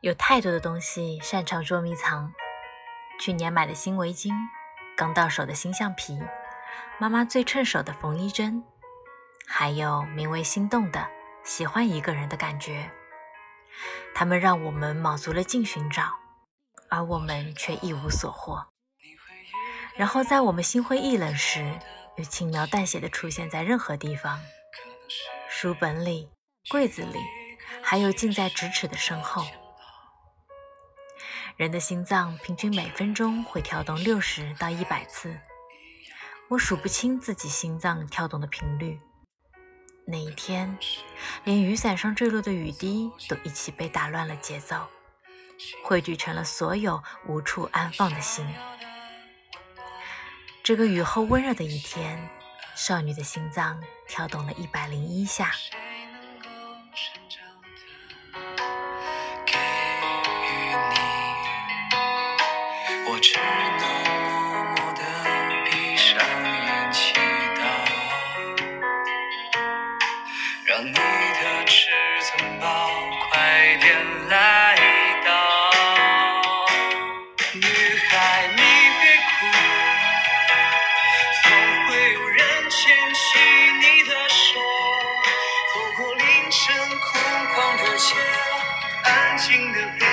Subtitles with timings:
[0.00, 2.32] 有太多的东西擅长捉迷藏。
[3.18, 4.32] 去年买的新围巾，
[4.96, 6.20] 刚到手的新橡皮，
[6.98, 8.62] 妈妈最趁手的缝衣针，
[9.44, 11.08] 还有名为心动的
[11.42, 12.88] 喜欢一个人的感觉。
[14.14, 16.12] 他们让我们卯足了劲寻找，
[16.88, 18.64] 而我们却一无所获。
[19.96, 21.76] 然后在我们心灰意冷时，
[22.16, 24.38] 又轻描淡写的出现在任何地方：
[25.48, 26.30] 书本里、
[26.70, 27.18] 柜子里，
[27.82, 29.44] 还有近在咫尺的身后。
[31.58, 35.36] 人的心脏平均每分钟会跳动六十到一百次，
[36.46, 38.96] 我数不清自己心脏跳动的频率。
[40.06, 40.78] 那一天，
[41.42, 44.86] 连雨伞上坠落的雨滴都一起被打乱了节奏，
[45.82, 48.46] 汇聚成了所有无处安放的心。
[50.62, 52.20] 这个雨后温热的一天，
[52.76, 55.50] 少女的心脏跳动了一百零一下。
[63.18, 63.82] 我只能
[64.22, 65.02] 默默的
[65.64, 67.14] 闭上眼祈
[67.58, 67.62] 祷。
[70.64, 71.88] 让你的至
[72.22, 72.88] 尊宝
[73.28, 74.76] 快点来
[75.26, 75.30] 到。
[77.54, 77.66] 女
[78.08, 78.62] 孩你
[79.00, 79.36] 别哭
[81.42, 81.50] 总
[81.88, 82.38] 会有人
[82.70, 83.40] 牵起
[83.80, 84.60] 你的手
[85.74, 88.14] 走过凌晨空旷的街
[89.02, 90.07] 安静的